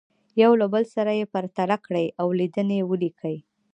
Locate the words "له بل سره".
0.61-1.11